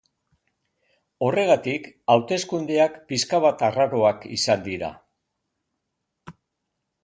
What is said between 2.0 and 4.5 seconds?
hauteskundeak pixka bat arraroak